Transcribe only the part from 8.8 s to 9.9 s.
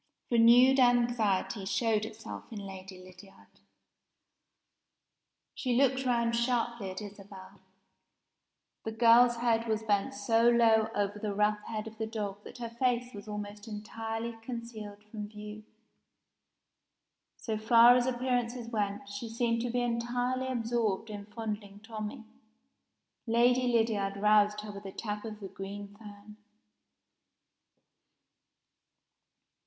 The girl's head was